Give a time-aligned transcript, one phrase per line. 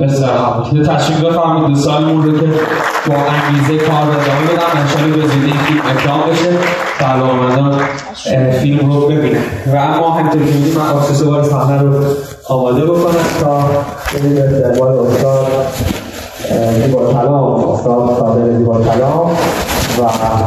[0.00, 2.46] بسیار تشریف بفرمید دوستانمون رو که
[3.08, 4.80] با انگیزه کار ادامه بدن.
[4.80, 6.50] انشالله به زودی فیلم اکرام بشه.
[6.98, 7.80] سلامدان
[8.52, 9.40] فیلم رو ببینن.
[9.72, 12.04] و اما همینطور که بودیم من آفسوس بار صحنه رو
[12.48, 13.60] آماده بکنم تا
[14.14, 15.46] بریم استقبال استاد
[16.82, 19.30] زیبا کلام استاد صادق زیبا کلام
[19.98, 20.02] و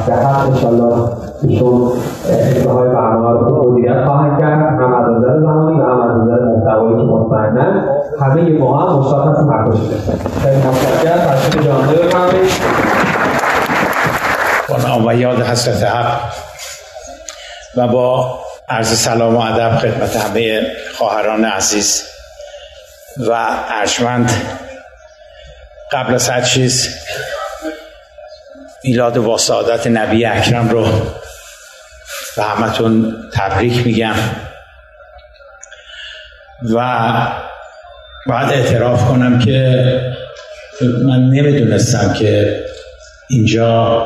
[0.08, 1.10] به حق انشالله
[1.44, 1.92] ایشون
[2.30, 4.80] انتهای برنامه رو مدیریت خواهند کرد.
[4.82, 7.04] هم از نظر زمانی و هم از نظر محتوایی که
[8.22, 9.78] همه ما هم هستیم حرفش
[10.44, 11.42] خیلی متشکرم
[14.70, 16.34] با نام و یاد حضرت حق
[17.76, 22.04] و با عرض سلام و ادب خدمت همه خواهران عزیز
[23.18, 24.32] و ارجمند.
[25.92, 26.96] قبل از هر چیز
[28.84, 30.88] میلاد و سعادت نبی اکرم رو
[32.38, 34.16] به همتون تبریک میگم.
[36.76, 37.41] و
[38.28, 39.96] باید اعتراف کنم که
[40.82, 42.64] من نمی‌دونستم که
[43.30, 44.04] اینجا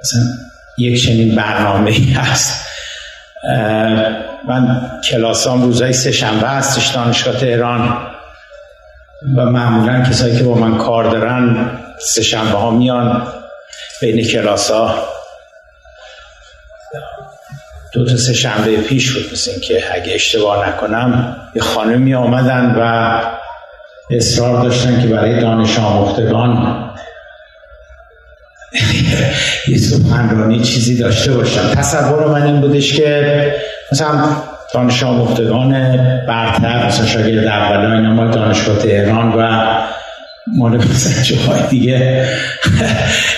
[0.00, 0.22] مثلا
[0.78, 2.66] یک چنین برنامه هست.
[4.48, 7.98] من کلاسام روزای سه شنبه هستش دانشگاه تهران.
[9.36, 13.26] و معمولا کسایی که با من کار دارن سه شنبه ها میان
[14.00, 15.08] بین کلاس ها
[17.92, 23.20] دو تا سه شنبه پیش بود مثل که اگه اشتباه نکنم یه خانمی آمدن و
[24.10, 26.84] اصرار داشتن که برای دانش آموختگان
[29.68, 33.54] یه سخنرانی چیزی داشته باشم تصور من این بودش که
[33.92, 34.28] مثلا
[34.74, 35.72] دانش آموختگان
[36.26, 39.74] برتر مثلا شاگرد اولا اینا دانشگاه تهران و
[40.46, 42.28] مال مثلا جاهای دیگه.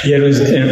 [0.05, 0.71] یه روز این,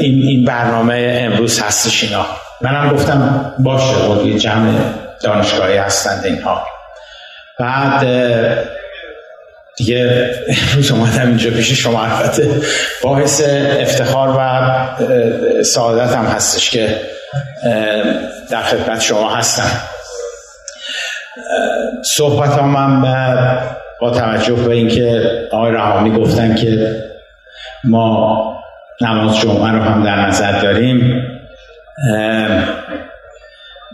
[0.00, 2.26] این برنامه امروز هستش اینا.
[2.60, 4.72] منم گفتم باشه بود یه جمع
[5.22, 6.66] دانشگاهی هستند اینها.
[7.58, 8.06] بعد
[9.76, 12.48] دیگه امروز اومدم اینجا پیش شما البته.
[13.02, 13.42] باعث
[13.80, 17.00] افتخار و سعادت هم هستش که
[18.50, 19.70] در خدمت شما هستم.
[22.02, 23.02] صحبت هم
[24.00, 26.96] با توجه به اینکه آقای رحامی گفتن که
[27.84, 28.58] ما
[29.00, 31.22] نماز جمعه رو هم در نظر داریم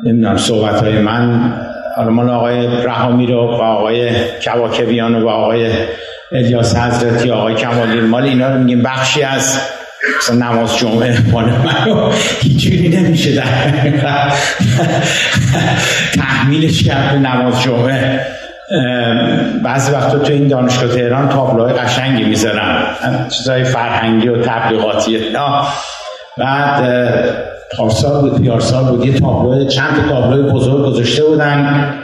[0.04, 1.52] نمی‌دونم صحبت های من
[1.98, 4.10] مال آقای رحامی رو و آقای
[4.44, 5.70] کواکبیان و آقای
[6.32, 9.60] الیاس حضرتی آقای کمالی مال اینا رو میگیم بخشی از
[10.18, 12.12] مثلا نماز جمعه مال من رو.
[12.40, 13.44] هیچی نمیشه در
[16.14, 18.26] تحمیلش کرد به نماز جمعه.
[19.64, 22.82] بعضی وقتا تو این دانشگاه تهران تابلوهای قشنگی می‌ذارن.
[23.28, 25.18] چیزای فرهنگی و تبلیغاتی
[26.38, 29.06] بعد پارسال بود پیارسال بود.
[29.06, 31.94] یه تابلو چند تا تابلوی بزرگ گذاشته بودن.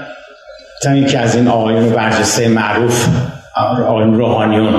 [0.81, 3.09] مثلا یکی از این آقایون برجسته معروف
[3.56, 4.75] آقایون روحانیون.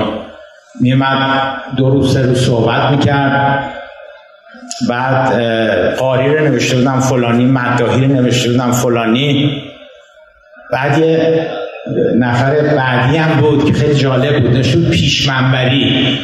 [0.80, 3.74] میمد دو روز سه روز صحبت می‌کرد.
[4.88, 5.34] بعد
[5.96, 9.62] قاری رو نوشته بودم فلانی مداهی رو نوشته بودم فلانی.
[10.72, 11.48] بعد یه
[12.16, 14.56] نفر بعدی هم بود که خیلی جالب بود.
[14.56, 16.18] نشود پیش منبری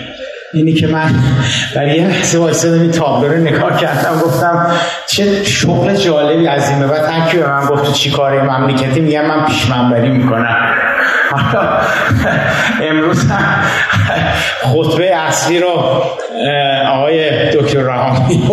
[0.55, 1.11] اینی که من
[1.77, 4.67] برای یه لحظه وایسادم این تابلو رو نگاه کردم گفتم
[5.07, 7.05] چه شغل جالبی از این بعد.
[7.05, 10.75] هر به من گفت چی کاری مملکتی میگم من پیش منبری می‌کنم.
[11.31, 11.69] حالا
[12.83, 13.65] امروز هم
[14.63, 16.03] خطبه اصلی رو
[16.89, 18.53] آقای دکتر رحامی و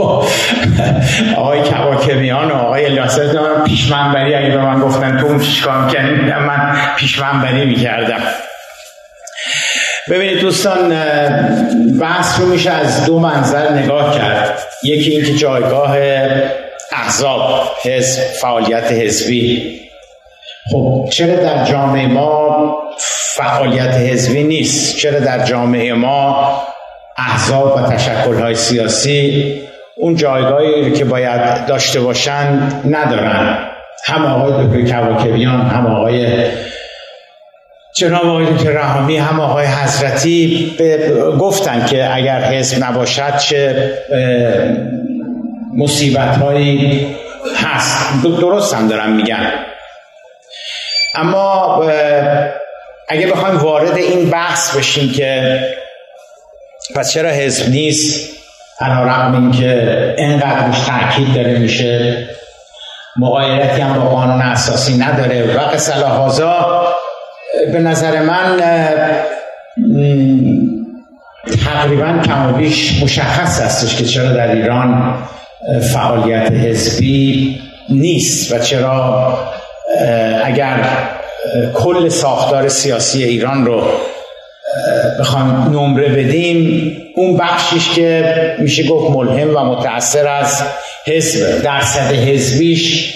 [1.38, 3.20] آقای کواکبیان و آقای الیاس
[3.66, 8.20] پیش منبری اگه به من گفتن تو اون چیکار می‌کنی من پیش منبری می‌کردم.
[10.10, 10.90] ببینید دوستان
[12.02, 14.60] بحث رو میشه از دو منظر نگاه کرد.
[14.84, 15.98] یکی اینکه جایگاه
[16.92, 19.80] احزاب حزب فعالیت حزبی.
[20.72, 22.78] خب چرا در جامعه ما
[23.36, 26.52] فعالیت حزبی نیست؟ چرا در جامعه ما
[27.18, 29.62] احزاب و تشکلهای سیاسی
[29.98, 33.58] اون جایگاهی که باید داشته باشن ندارن؟
[34.06, 36.46] هم آقای دکتر کواکبیان هم آقای
[38.02, 40.76] جناب آقای دکتر رحامی هم آقای حضرتی
[41.40, 43.92] گفتن که اگر حزب نباشد چه
[45.78, 47.16] مصیبت هایی
[47.56, 48.24] هست.
[48.24, 49.52] درست هم دارم میگن
[51.16, 51.84] اما
[53.10, 55.60] اگه بخوایم وارد این بحث بشیم که
[56.96, 58.30] پس چرا حزب نیست؟
[58.80, 62.28] علا رقم این که اینقدر روش تاکید داره میشه.
[63.18, 65.58] مقایرتی هم با قانون اساسی نداره.
[65.58, 65.94] و قصه
[67.72, 68.62] به نظر من
[71.66, 75.18] تقریبا کم و بیش مشخص هستش که چرا در ایران
[75.94, 79.38] فعالیت حزبی نیست و چرا
[80.44, 80.88] اگر
[81.74, 83.84] کل ساختار سیاسی ایران رو
[85.20, 90.64] بخوام نمره بدیم اون بخشیش که میشه گفت ملهم و متأثر از
[91.06, 93.16] حزب درصد حزبیش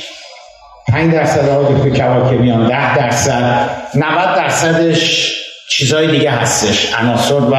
[0.88, 5.36] 5 درصد دکتر کواکبیان 10 درصد 90 درصدش
[5.70, 7.56] چیزهای دیگه هستش عناصر و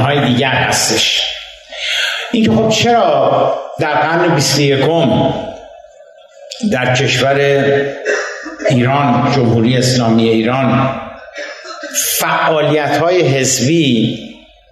[0.00, 1.22] های دیگر هستش.
[2.32, 4.84] اینکه خب چرا در قرن 21
[6.72, 7.36] در کشور
[8.70, 11.00] ایران جمهوری اسلامی ایران
[12.18, 14.18] فعالیت های حزبی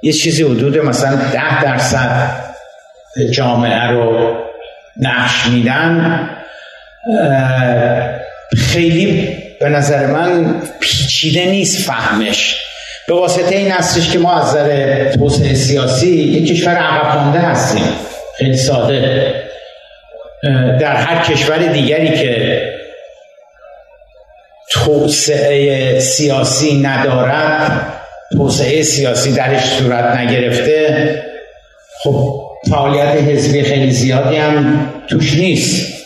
[0.03, 2.31] یه چیزی حدود مثلا ده درصد
[3.33, 4.37] جامعه رو
[5.01, 6.29] نقش میدن
[8.57, 12.57] خیلی به نظر من پیچیده نیست فهمش.
[13.09, 17.83] به واسطه این هستش که ما از نظر توسعه سیاسی یک کشور عقب مانده هستیم.
[18.39, 19.35] خیلی ساده.
[20.81, 22.63] در هر کشور دیگری که
[24.71, 27.93] توسعه سیاسی ندارد
[28.33, 31.23] توسعه سیاسی درش صورت نگرفته
[32.03, 36.02] خب فعالیت حزبی خیلی زیادی هم توش نیست.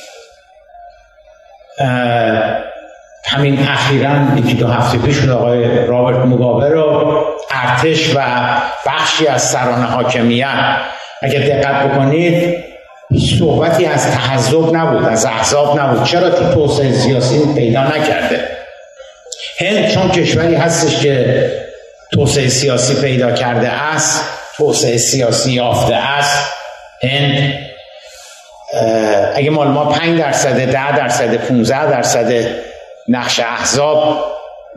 [3.25, 8.21] همین اخیرا یکی دو هفته پیش آقای رابرت مگابه رو ارتش و
[8.87, 10.77] بخشی از سران حاکمیت.
[11.23, 12.65] اگر دقت بکنید
[13.39, 16.05] صحبتی از تحذب نبود از احزاب نبود.
[16.05, 18.49] چرا؟ تو توسعه سیاسی پیدا نکرده.
[19.61, 21.51] هند چون کشوری هستش که
[22.13, 24.25] توسعه سیاسی پیدا کرده است
[24.57, 26.53] توسعه سیاسی یافته است
[27.03, 27.66] هند
[29.35, 32.33] اگه مال ما 5 درصد 10 درصد 15 درصد
[33.09, 34.25] نقش احزاب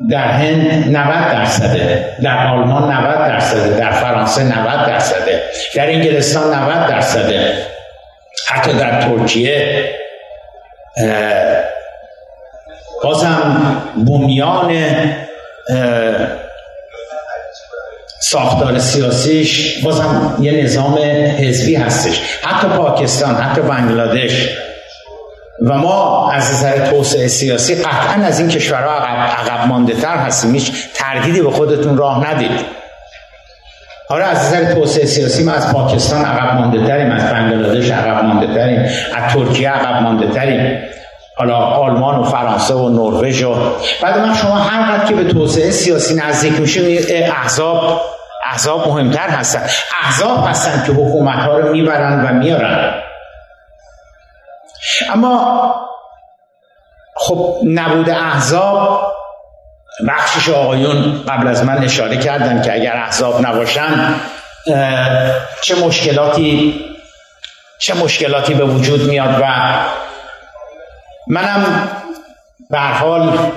[0.10, 5.44] در هند 90 درصده در آلمان 90 درصده در فرانسه 90 درصده
[5.76, 7.54] در انگلستان 90 درصده
[8.48, 9.90] حتی در ترکیه
[13.04, 14.72] بازم بنیان
[18.20, 20.98] ساختار سیاسیش بازم یه نظام
[21.38, 22.22] حزبی هستش.
[22.44, 24.50] حتی پاکستان حتی بنگلادش.
[25.66, 30.54] و ما از نظر توسعه سیاسی قطعا از این کشورها عقب, عقب مانده تر هستیم.
[30.54, 32.66] هیچ تردیدی به خودتون راه ندید.
[34.10, 38.54] آره از نظر توسعه سیاسی ما از پاکستان عقب مانده تریم از بنگلادش عقب مانده
[38.54, 38.80] تریم
[39.16, 40.80] از ترکیه عقب مانده تریم
[41.40, 43.56] حالا آلمان و فرانسه و نروژ و
[44.02, 48.02] بعد من شما هر وقت که به توسعه سیاسی نزدیک میشه احزاب
[48.46, 49.68] احزاب مهمتر هستن.
[50.02, 52.94] احزاب هستن که حکومت ها رو می‌برن و میارن.
[55.14, 55.76] اما
[57.16, 59.14] خب نبود احزاب
[60.08, 64.16] بخشش آقایون قبل از من اشاره کردن که اگر احزاب نباشن
[65.62, 66.86] چه مشکلاتی
[67.80, 69.46] چه مشکلاتی به وجود میاد و
[71.30, 71.90] منم
[72.70, 73.52] به حال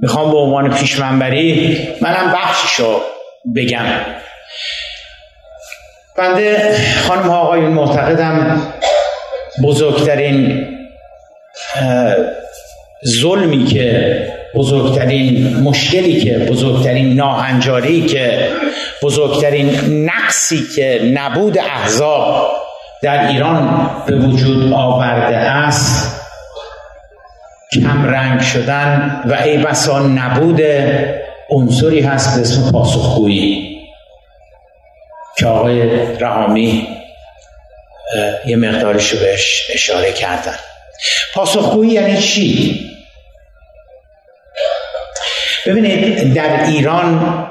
[0.00, 3.00] می‌خوام به عنوان پیش منبری منم بخششو
[3.56, 3.86] بگم.
[6.18, 6.76] بنده
[7.08, 8.62] خانم ها آقایون معتقدم
[9.64, 10.66] بزرگترین
[13.06, 14.18] ظلمی که
[14.54, 18.48] بزرگترین مشکلی که بزرگترین ناهنجاری که
[19.02, 19.70] بزرگترین
[20.04, 22.50] نقصی که نبود احزاب
[23.02, 26.13] در ایران به وجود آورده است
[27.72, 30.60] کم رنگ شدن و ای بسا نبود
[31.50, 33.78] عنصری هست به اسم پاسخگویی
[35.38, 36.88] که آقای رحامی
[38.46, 40.56] یه مقدارش رو بهش اشاره کردن
[41.34, 42.80] پاسخگویی یعنی چی؟
[45.66, 47.46] ببینید در ایران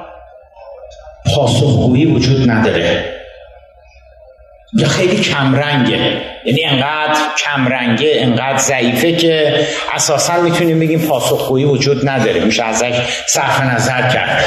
[1.35, 3.22] پاسخگویی وجود نداره
[4.75, 6.21] یا خیلی کمرنگه.
[6.45, 12.39] یعنی انقدر کمرنگه انقدر ضعیفه که اساسا می‌تونیم بگیم پاسخگویی وجود نداره.
[12.39, 12.93] میشه ازش
[13.27, 14.45] صرف نظر کرد.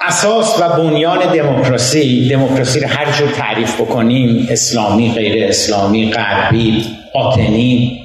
[0.00, 8.04] اساس و بنیان دموکراسی دموکراسی رو هر جور تعریف بکنیم اسلامی غیر اسلامی غربی باطنی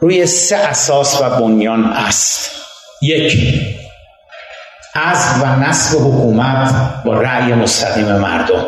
[0.00, 2.50] روی سه اساس و بنیان است.
[3.02, 3.38] یک
[4.96, 6.74] از و نصب حکومت
[7.04, 8.66] با رأی مستقیم مردم.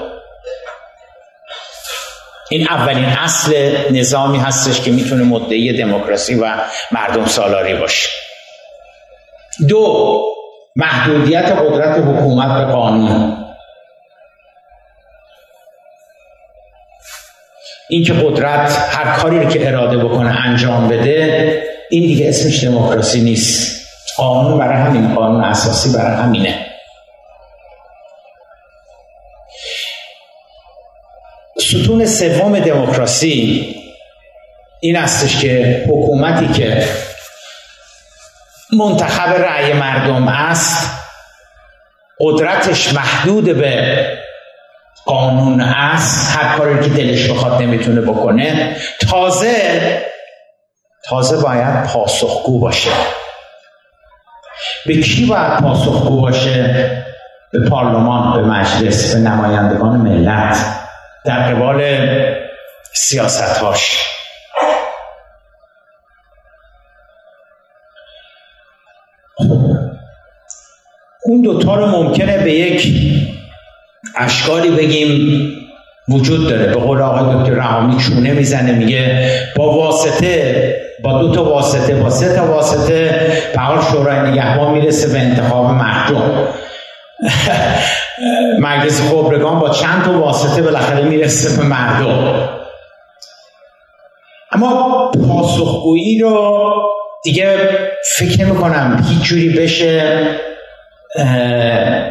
[2.50, 6.54] این اولین اصل نظامی هستش که می‌تونه مدعی دموکراسی و
[6.92, 8.08] مردم سالاری باشه.
[9.68, 10.22] دو
[10.76, 13.44] محدودیت قدرت حکومت به قانون.
[17.90, 23.77] اینکه قدرت هر کاری رو که اراده بکنه انجام بده این دیگه اسمش دموکراسی نیست.
[24.18, 26.66] قانون برای همین قانون اساسی برای همینه.
[31.60, 33.74] ستون سوم دموکراسی
[34.80, 36.88] این استش که حکومتی که
[38.78, 40.90] منتخب رأی مردم است
[42.20, 44.18] قدرتش محدود به
[45.06, 46.36] قانون است.
[46.36, 48.76] هر کاری که دلش بخواد نمی‌تونه بکنه.
[49.10, 50.02] تازه
[51.04, 52.90] تازه باید پاسخگو باشه.
[54.86, 57.04] به کی باید پاسخگو باشه؟
[57.52, 60.56] به پارلمان به مجلس به نمایندگان ملت.
[61.24, 61.82] در قبال
[62.92, 64.02] سیاستهاش.
[71.24, 72.94] اون دوتا رو ممکنه به یک
[74.16, 75.42] اشکالی بگیم
[76.08, 76.66] وجود داره.
[76.66, 82.10] به قول آقای دکتر رحامی چونه می‌زنه میگه با واسطه با دو تا واسطه با
[82.10, 86.48] سه تا واسطه به حال شورای نگهبان می‌رسه به انتخاب محکوم
[88.60, 92.48] مجلس خبرگان با چند تا واسطه بالاخره می‌رسه به مردم.
[94.52, 96.72] اما پاسخگویی رو
[97.24, 97.58] دیگه
[98.16, 100.26] فکر نمی کنم هیچ جوری بشه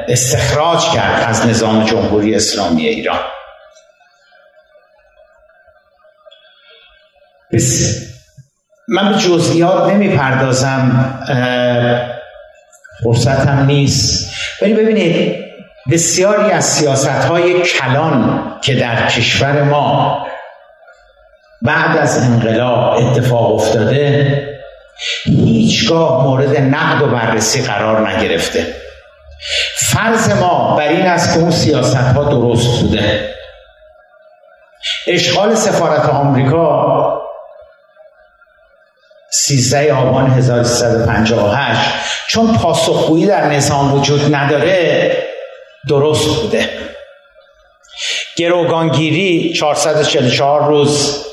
[0.08, 3.20] استخراج کرد از نظام جمهوری اسلامی ایران.
[7.54, 8.17] بس
[8.88, 11.14] من به جزئیات نمی پردازم
[13.04, 14.34] فرصتم نیست.
[14.62, 15.46] ولی ببینید
[15.92, 20.28] بسیاری از سیاست های کلان که در کشور ما
[21.62, 24.58] بعد از انقلاب اتفاق افتاده
[25.26, 28.76] هیچگاه مورد نقد و بررسی قرار نگرفته.
[29.78, 33.34] فرض ما بر این است که اون سیاست ها درست بوده.
[35.08, 37.17] اشغال سفارت آمریکا
[39.48, 41.90] 13 آبان 1358
[42.28, 45.18] چون پاسخگویی در نظام وجود نداره
[45.88, 46.70] درست بوده.
[48.38, 51.24] گروگانگیری 444 روز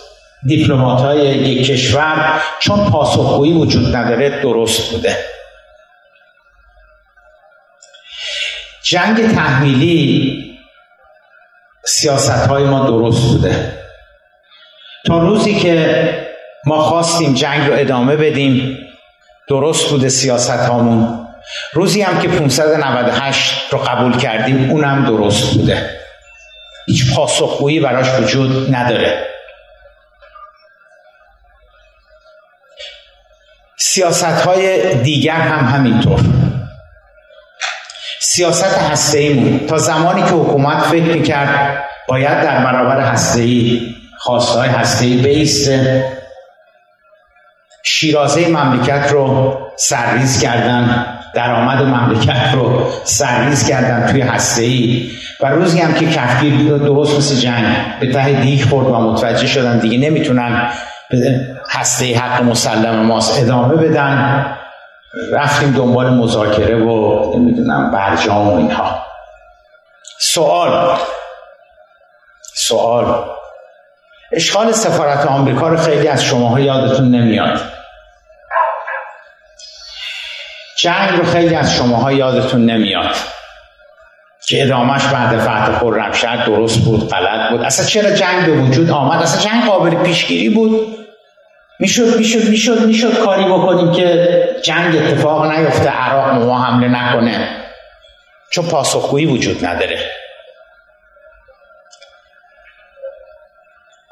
[0.47, 5.17] دیپلمات های یک کشور چون پاسخگویی وجود نداره درست بوده.
[8.83, 10.41] جنگ تحمیلی
[11.85, 13.73] سیاست های ما درست بوده.
[15.07, 16.24] تا روزی که
[16.67, 18.79] ما خواستیم جنگ رو ادامه بدیم.
[19.49, 21.27] درست بوده سیاست هامون
[21.73, 26.01] روزی هم که 598 رو قبول کردیم اونم درست بوده.
[26.87, 29.27] هیچ پاسخگویی براش وجود نداره.
[33.79, 36.21] سیاست های دیگر هم همینطور.
[38.21, 44.59] سیاست هسته ایمون تا زمانی که حکومت فکر می‌کرد باید در برابر هسته ای خواسته
[44.59, 46.14] های هسته ای بیسته.
[47.85, 55.11] شیرازه مملکت رو سرریز کردن درآمد مملکت رو سرریز کردن توی هسته ای
[55.41, 59.79] و روزی هم که کفگیر درست مثل جنگ به ته دیگ خورد و متوجه شدن
[59.79, 60.71] دیگه نمی‌تونن
[61.71, 64.47] هسته حق مسلم ماست ادامه بدن.
[65.33, 69.03] رفتیم دنبال مذاکره و نمی‌دونم برجام و اینها.
[70.21, 70.97] سوال
[72.55, 73.25] سوال.
[74.33, 77.61] اشغال سفارت آمریکا رو خیلی از شماها یادتون نمیاد.
[80.85, 83.17] جنگ رو خیلی از شماها یادتون نمیاد
[84.49, 87.63] که ادامهش بعد فتح خرمشهر درست بود غلط بود.
[87.63, 90.99] اصلا چرا جنگ به وجود آمد؟ اصلا جنگ قابل پیشگیری بود.
[91.81, 94.29] می‌شد می‌شد می‌شد می‌شد کاری بکنیم که
[94.65, 97.49] جنگ اتفاق نیفته عراق ما حمله نکنه.
[98.51, 99.99] چون پاسخگویی وجود نداره.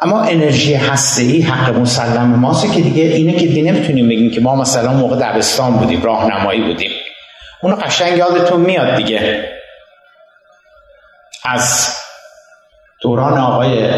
[0.03, 4.57] اما انرژی هسته حق مسلم ماست که دیگه اینه که دیگه نمی‌تونیم بگیم که ما
[4.57, 6.91] مثلا موقع دبستان بودیم راهنمایی بودیم.
[7.63, 9.49] اونو قشنگ یادتون میاد دیگه.
[11.45, 11.97] از
[13.03, 13.91] دوران آقای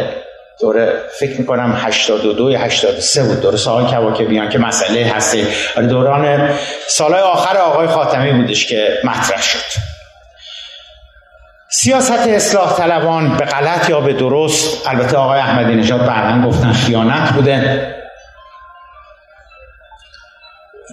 [0.61, 3.41] دوره فکر می‌کنم 82 یا 83 بود.
[3.41, 5.47] دوره سال بیان که مسئله هسته
[5.77, 6.51] آره دوران
[6.89, 9.94] سالهای آخر آقای خاتمی بودش که مطرح شد.
[11.77, 17.33] سیاست اصلاح طلبان به غلط یا به درست البته آقای احمدی نژاد بعدا گفتن خیانت
[17.33, 17.95] بوده.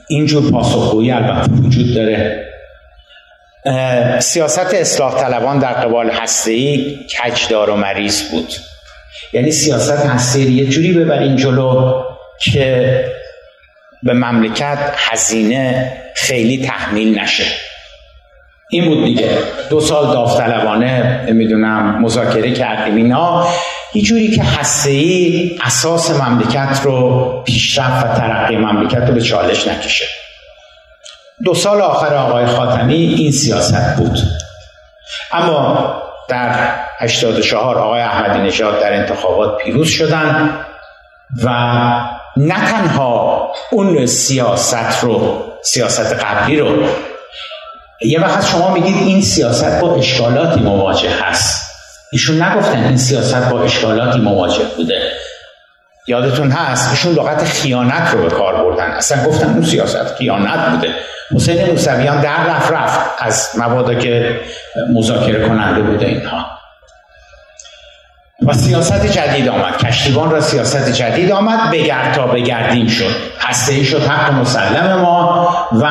[0.10, 2.48] اینجور پاسخگویی البته وجود داره.
[4.20, 8.54] سیاست اصلاح طلبان در قبال هسته‌ای کجدار و مریض بود.
[9.34, 12.04] یعنی سیاست هسته یه جوری ببرین جلو
[12.40, 13.06] که
[14.04, 17.71] به مملکت هزینه خیلی تحمیل نشه.
[18.74, 19.38] این بود دیگه.
[19.70, 22.96] دو سال داوطلبانه نمی‌دونم مذاکره کردیم.
[22.96, 23.48] اینا
[23.94, 24.44] یه جوری که
[24.86, 30.06] ای اساس مملکت رو پیشرفت و ترقی مملکت رو به چالش نکشه.
[31.44, 34.18] دو سال آخر آقای خاتمی این سیاست بود.
[35.32, 35.96] اما
[36.30, 40.66] در 84 آقای احمدی نژاد در انتخابات پیروز شدند
[41.44, 41.50] و
[42.38, 46.86] نه تنها اون سیاست رو سیاست قبلی رو
[48.06, 51.72] یه وقت شما میگید این سیاست با اشکالاتی مواجه هست.
[52.12, 55.12] ایشون نگفتن این سیاست با اشکالاتی مواجه بوده.
[56.08, 58.92] یادتون هست؟ ایشون لغت خیانت رو به کار بردن.
[58.92, 60.96] اصلا گفتن اون سیاست خیانت بوده.
[61.36, 64.40] حسین موسویان در رفت رفت از مبادا که
[64.94, 66.46] مذاکره کننده بوده اینها.
[68.48, 69.78] و سیاست جدید آمد.
[69.78, 71.72] کشتیبان را سیاست جدید آمد.
[71.72, 73.16] بگرد تا بگردیم شد.
[73.40, 75.90] هسته شد حق مسلم ما و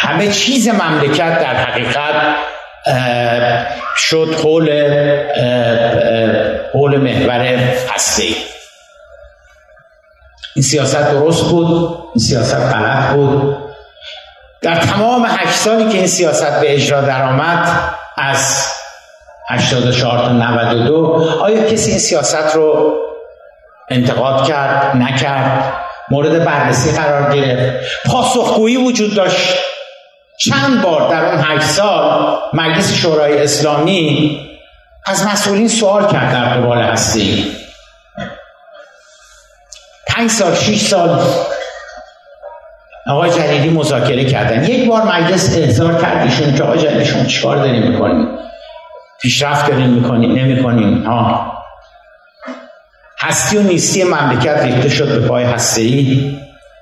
[0.00, 2.36] همه چیز مملکت در حقیقت
[3.96, 4.70] شد حول
[6.74, 7.40] حول محور
[7.94, 8.22] هسته
[10.54, 13.56] این سیاست درست بود؟ این سیاست غلط بود؟
[14.62, 17.68] در تمام هشت سالی که این سیاست به اجرا درآمد
[18.16, 18.66] از
[19.50, 22.96] 84 تا 92 آیا کسی این سیاست رو
[23.90, 25.74] انتقاد کرد نکرد؟
[26.10, 29.67] مورد بررسی قرار گرفت؟ پاسخگویی وجود داشت؟
[30.40, 34.40] چند بار در اون هشت سال مجلس شورای اسلامی
[35.06, 37.52] از مسئولین سوال کرد در قبال هستی.
[40.06, 41.20] پنج سال شیش سال
[43.06, 44.64] آقای جلیلی مذاکره کردن.
[44.64, 48.28] یک بار مجلس احضار کرد ایشون که آقای جلیلی شما چیکار داریم می‌کنیم
[49.20, 51.52] پیشرفت داریم می‌کنیم نمی‌کنیم ها
[53.20, 56.36] هستی و نیستی مملکت ریخته شد به پای هسته ای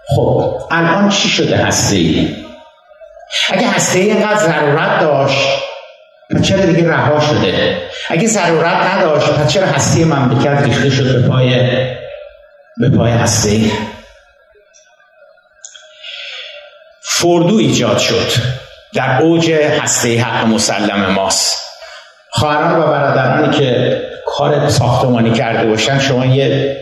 [0.09, 2.46] خب الان چی شده هسته ای
[3.49, 5.67] اگه هسته ای اینقدر ضرورت داشت
[6.31, 11.29] پس چرا دیگه رها شده؟ اگه ضرورت نداشت پس چرا هستی مملکت ریخته شد به
[11.29, 11.51] پای
[12.77, 13.71] به پای هسته
[17.03, 18.33] فردو ایجاد شد.
[18.95, 21.67] در اوج هسته حق مسلم ماست.
[22.31, 26.77] خواهران و برادرانی که کار ساختمانی کرده باشن شما یه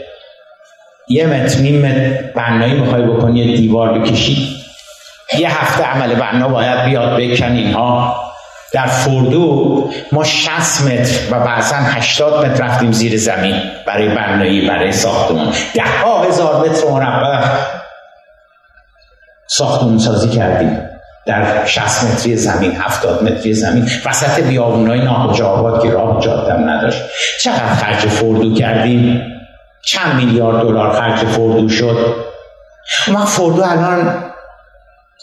[1.08, 4.63] یه متر نیم متر بنایی می‌خوای بکنی یه دیوار بکشید
[5.38, 8.24] یه هفته عمل بنا باید بیاد بکن اینها.
[8.72, 14.92] در فردو ما 60 متر و بعضا 80 متر رفتیم زیر زمین برای بنایی برای
[14.92, 15.52] ساختمان.
[15.74, 17.44] ده ها هزار متر مربع
[19.46, 20.80] ساختمون سازی کردیم.
[21.26, 23.88] در 60 متری زمین 70 متری زمین.
[24.06, 27.02] وسط بیابونای ناکجا آباد که راه جادم نداشت.
[27.42, 29.22] چقدر خرج فردو کردیم؟
[29.86, 32.14] چند میلیارد دلار خرج فردو شد.
[33.08, 34.33] ما فردو الان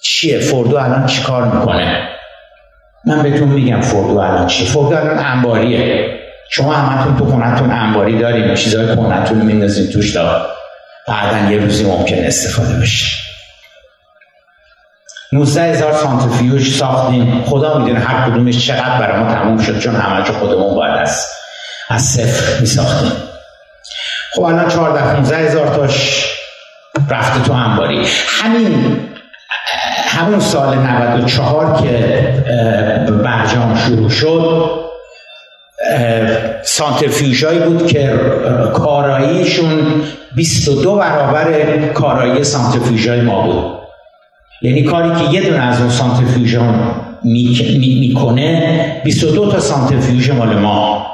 [0.02, 2.10] چیه؟ فردو الان چیکار می‌کنه؟
[3.06, 6.06] من بهتون میگم فردو الان چیه؟ فردو الان انباریه.
[6.50, 10.48] شما همتون تو خونتون انباری داریم چیزای خونتون میندازیم توش تا
[11.08, 13.22] بعدا یه روزی ممکن استفاده بشه.
[15.34, 20.24] 19 هزار سانتریفیوژ ساختیم خدا می‌دونه هر کدومش چقدر برای ما تموم شد چون همه
[20.24, 21.28] خودمون باید از
[21.90, 23.12] از صفر می ساختیم
[24.34, 26.26] خب الان 14 15 هزار تاش
[27.10, 28.08] رفته تو انباری.
[28.28, 29.00] همین
[30.22, 31.94] همون سال 94 که
[33.24, 34.72] برجام شروع شد
[36.64, 38.20] سانترفیوژهایی بود که
[38.74, 40.04] کاراییشون
[40.36, 43.82] 22 برابر کارایی سانترفیوژهای ما بود.
[44.62, 46.58] یعنی کاری که یه دونه از اون سانترفیوژ
[48.00, 51.08] می‌کنه 22 تا سانترفیوژ مال ما.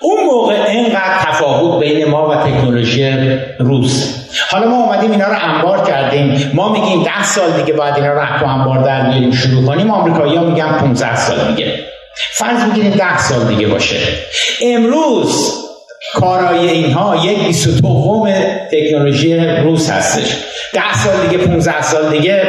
[0.00, 5.84] اون موقع اینقدر تفاوت بین ما و تکنولوژی روس حالا ما اومدیم اینا رو انبار
[5.84, 6.50] کردیم.
[6.54, 9.90] ما میگیم 10 سال دیگه باید اینا رو تو انبار در بیاریم شروع کنیم.
[9.90, 11.84] آمریکایی‌ها میگن 15 سال دیگه.
[12.32, 13.96] فرض می‌گیریم 10 سال دیگه باشه.
[14.62, 15.58] امروز
[16.14, 18.28] کارای اینها یک 22
[18.72, 20.36] تکنولوژی روس هستش.
[20.74, 22.42] ده سال دیگه 15 سال دیگه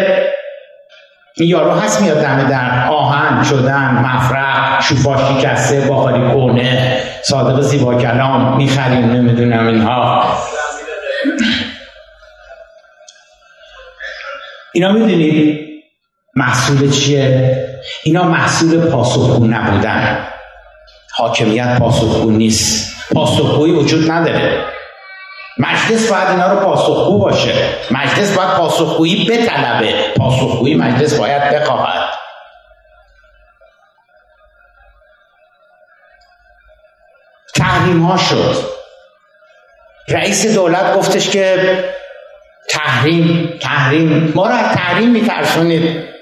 [1.37, 8.57] یارو هست میاد دم در آهن شدن مفرق شوفا شکسته باخاری کونه صادق زیبا کلام
[8.57, 10.25] می‌خریم نمی‌دونم اینها.
[14.73, 15.59] اینا می‌دونید
[16.35, 17.67] محصول چیه؟
[18.03, 20.27] اینا محصول پاسخگو نبودن.
[21.17, 22.95] حاکمیت پاسخگو نیست.
[23.13, 24.65] پاسخگویی وجود نداره.
[25.57, 27.69] مجلس باید اینا رو پاسخگو باشه.
[27.91, 30.13] مجلس باید پاسخگویی بطلبه.
[30.17, 32.09] پاسخگویی مجلس باید بخواهد.
[37.55, 38.55] تحریم ها شد.
[40.07, 41.83] رئیس دولت گفتش که
[42.69, 44.31] تحریم تحریم.
[44.35, 46.13] ما رو از تحریم میترسونید.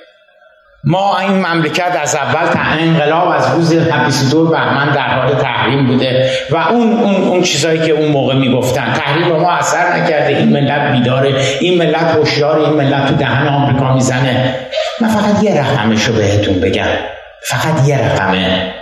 [0.84, 6.32] ما این مملکت از اول تا انقلاب از روز 22 بهمن در حال تحریم بوده
[6.50, 8.94] و اون اون اون چیزایی که اون موقع می‌گفتن.
[8.94, 10.38] تحریم ما اثر نکرده.
[10.38, 11.36] این ملت بیداره.
[11.60, 12.60] این ملت هوشیار.
[12.60, 14.56] این ملت تو دهن آمریکا می‌زنه.
[15.02, 16.88] من فقط یه رقمش رو بهتون بگم.
[17.48, 18.74] فقط یه رقمه.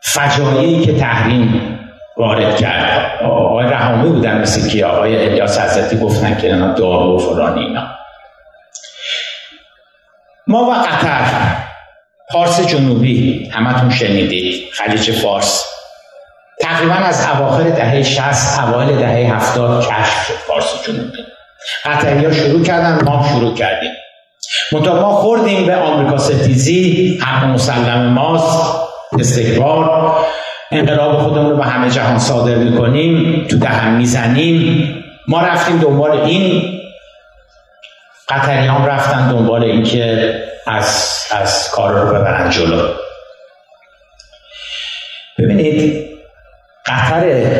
[0.00, 1.73] فجایعی که تحریم
[2.16, 3.22] وارد کرد.
[3.22, 7.86] آقای رحامی بودن مثل که آقای الیاس حضرتی گفتن که اینا دارو و فلان اینا.
[10.46, 11.56] ما و قطر
[12.30, 15.64] پارس جنوبی همتون شنیدید خلیج فارس.
[16.60, 21.24] تقریبا از اواخر دهه 60 اوایل دهه 70 کشف شد فارس جنوبی.
[21.84, 23.90] قطری ها شروع کردن ما شروع کردیم.
[24.72, 28.78] منتها ما خوردیم به آمریکا ستیزی حق مسلم ماست
[29.18, 30.16] استکبار.
[30.74, 34.88] انقلاب خودمون رو به همه جهان صادر می‌کنیم تو دهن می‌زنیم.
[35.28, 36.80] ما رفتیم دنبال این.
[38.28, 40.34] قطریان رفتن دنبال اینکه
[40.66, 42.88] از از کار رو ببرن جلو.
[45.38, 46.08] ببینید
[46.86, 47.52] قطر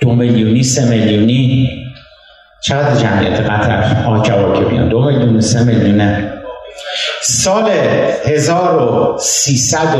[0.00, 1.70] دو میلیونی سه میلیونی
[2.62, 6.32] چقدر جمعیت قطر آکه بیان دو میلیون سه میلیونه.
[7.22, 7.70] سال
[8.26, 9.96] 1300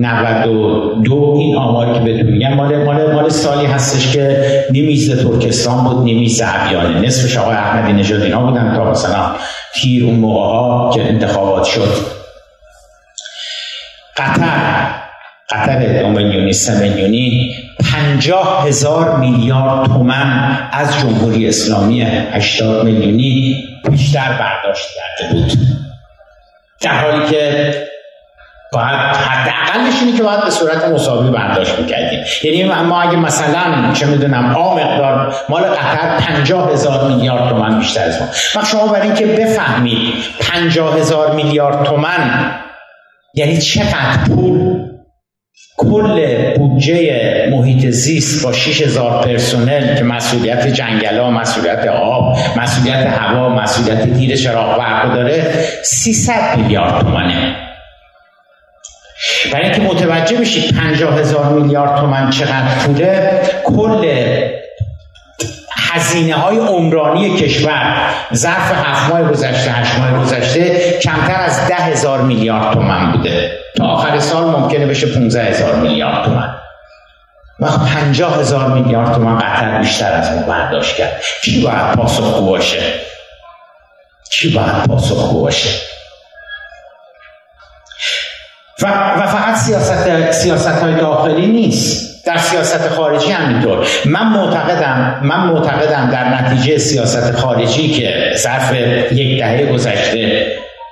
[0.00, 6.04] 92 این آماری که بهتون میگم مال مال مال سالی هستش که نیمیز ترکستان بود
[6.04, 7.00] نیمیز ابیانه.
[7.00, 9.34] نصفش آقای احمدی نژاد اینا بودن تا مثلا
[9.74, 11.88] تیر اون موقع ها که انتخابات شد.
[14.16, 15.04] قطر
[15.50, 16.72] قطر دو میلیونی سه
[17.92, 25.52] پنجاه هزار میلیارد تومن از جمهوری اسلامی 80 میلیونی بیشتر برداشت کرده بود.
[26.80, 27.74] در حالی که
[28.74, 32.20] باید حداقلش اینه که باید به صورت مساوی برداشت می‌کردیم.
[32.44, 38.04] یعنی ما اگه مثلا چه می‌دونم آ مقدار مال قطر پنجاه هزار میلیارد تومن بیشتر
[38.04, 38.28] از ما.
[38.56, 42.50] و شما برای اینکه بفهمید پنجاه هزار میلیارد تومن
[43.34, 44.84] یعنی چقدر پول
[45.76, 54.02] کل بودجه محیط زیست با 6000 پرسنل که مسئولیت جنگلا مسئولیت آب مسئولیت هوا مسئولیت
[54.02, 57.56] دیر چراغ برق داره 300 میلیارد تومنه
[59.52, 64.04] برای اینکه متوجه بشید 50 هزار میلیارد تومن چقدر پوله کل
[65.94, 72.20] هزینه های عمرانی کشور ظرف هفت ماه گذشته هشت ماه گذشته کمتر از ده هزار
[72.20, 73.58] میلیارد تومن بوده.
[73.76, 76.54] تا آخر سال ممکنه بشه 15 هزار میلیارد تومن
[77.60, 81.22] وقت پنجاه هزار میلیارد تومن قطر بیشتر از ما برداشت کرد.
[81.42, 82.82] کی باید پاسخگو باشه؟
[84.30, 85.93] کی باید پاسخگو باشه؟
[88.82, 92.14] و, و فقط سیاست, سیاست های داخلی نیست.
[92.26, 93.86] در سیاست خارجی همینطور.
[94.04, 98.72] من معتقدم من معتقدم در نتیجه سیاست خارجی که ظرف
[99.12, 100.46] یک دهه گذشته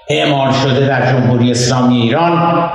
[0.08, 2.70] اعمال شده در جمهوری اسلامی ایران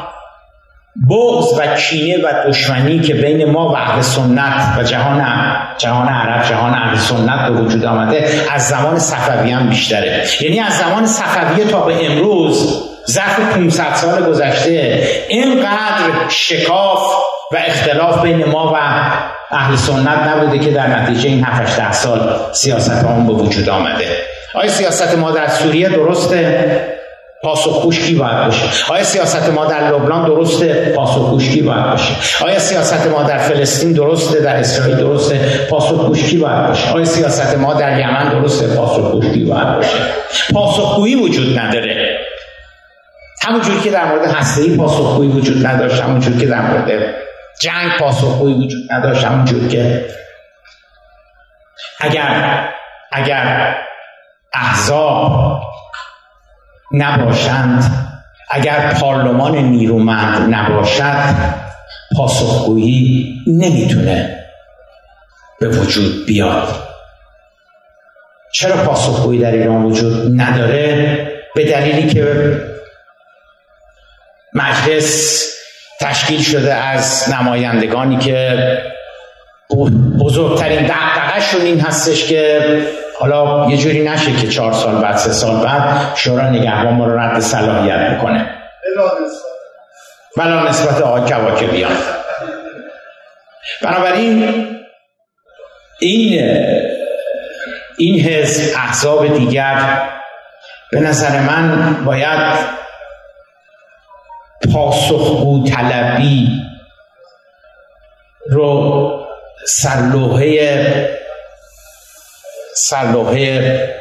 [1.09, 5.25] بغض و کینه و دشمنی که بین ما و اهل سنت و جهان
[5.77, 10.23] جهان عرب جهان اهل سنت به وجود آمده از زمان صفویان بیشتره.
[10.41, 17.13] یعنی از زمان صفویه تا به امروز ظرف 500 سال گذشته اینقدر شکاف
[17.51, 18.77] و اختلاف بین ما و
[19.51, 24.07] اهل سنت نبوده که در نتیجه این 7 ده سال سیاست هم به وجود آمده.
[24.53, 26.97] آیا سیاست ما در سوریه درسته؟
[27.43, 28.93] پاسخگوش کی باید باشه.
[28.93, 32.13] آیا سیاست ما در لبنان درسته؟ پاسخگوش کی باید باشه.
[32.45, 36.91] آیا سیاست ما در فلسطین درسته؟ در اسرائیل درسته؟ پاسخگوش کی باید باشه.
[36.93, 39.97] آیا سیاست ما در یمن درسته؟ پاسخگوش کی باید باشه.
[40.53, 42.16] پاسخگویی وجود نداره.
[43.47, 47.15] همونجور که در مورد هسته‌ای پاسخگویی وجود نداشت همونجور که در مورد
[47.61, 50.05] جنگ پاسخگویی وجود نداشت همونجور که
[51.99, 52.69] اگر
[53.11, 53.77] اگر
[54.53, 55.61] احزاب
[56.91, 57.83] نباشند
[58.49, 61.35] اگر پارلمان نیرومند نباشد
[62.17, 64.45] پاسخگویی نمی‌تونه
[65.59, 66.67] به وجود بیاد.
[68.53, 71.17] چرا پاسخگویی در ایران وجود نداره؟
[71.55, 72.66] به دلیلی که
[74.57, 75.43] مجلس
[76.01, 78.57] تشکیل شده از نمایندگانی که
[80.19, 82.61] بزرگترین دقدقهشون این هستش که
[83.19, 87.19] حالا یه جوری نشه که چهار سال بعد سه سال بعد شورا نگهبان ما رو
[87.19, 88.49] رد صلاحیت بکنه.
[90.37, 91.97] بلا نسبت آقای بیان
[93.81, 94.67] بنابراین
[95.99, 96.43] این
[97.97, 100.09] این حزب احزاب دیگر
[100.91, 102.77] به نظر من باید
[104.73, 106.61] پاسخگو طلبی
[108.49, 109.11] رو
[109.67, 111.17] سرلوحه
[112.75, 113.97] سرلوحه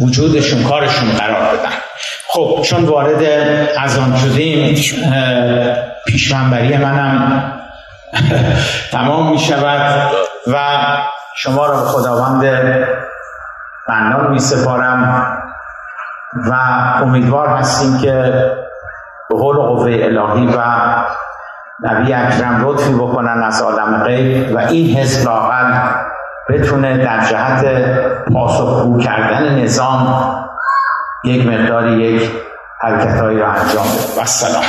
[0.00, 1.76] وجودشون کارشون قرار بدن
[2.28, 3.22] خب چون وارد
[3.78, 4.74] از آن شدیم
[6.06, 7.52] پیشمنبری منم
[8.92, 10.10] تمام می شود
[10.46, 10.58] و
[11.36, 12.40] شما را خداوند
[13.88, 15.26] بندان می سپارم
[16.34, 16.54] و
[17.02, 18.44] امیدوار هستیم که
[19.30, 20.60] به قول قوه الهی و
[21.82, 25.78] نبی اکرم لطفی بکنن از عالم غیب و این حزب لاغل
[26.48, 27.64] بتونه در جهت
[28.32, 30.24] پاسخگو کردن نظام
[31.24, 32.30] یک مقداری یک
[32.80, 34.22] حرکتهایی رو انجام بده.
[34.22, 34.64] و سلام